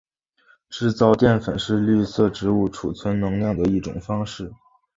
[0.67, 4.51] 制造淀粉是绿色植物贮存能量的一种方式。